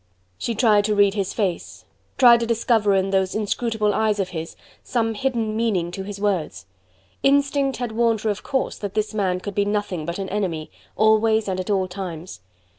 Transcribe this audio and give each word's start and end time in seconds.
She 0.39 0.55
tried 0.55 0.83
to 0.85 0.95
read 0.95 1.13
his 1.13 1.31
face, 1.31 1.85
tried 2.17 2.39
to 2.39 2.47
discover 2.47 2.95
in 2.95 3.11
those 3.11 3.35
inscrutable 3.35 3.93
eyes 3.93 4.19
of 4.19 4.29
his, 4.29 4.55
some 4.81 5.13
hidden 5.13 5.55
meaning 5.55 5.91
to 5.91 6.01
his 6.01 6.19
words. 6.19 6.65
Instinct 7.21 7.77
had 7.77 7.91
warned 7.91 8.21
her 8.21 8.31
of 8.31 8.41
course 8.41 8.79
that 8.79 8.95
this 8.95 9.13
man 9.13 9.39
could 9.39 9.53
be 9.53 9.63
nothing 9.63 10.07
but 10.07 10.17
an 10.17 10.27
enemy, 10.29 10.71
always 10.95 11.47
and 11.47 11.59
at 11.59 11.69
all 11.69 11.87
times. 11.87 12.39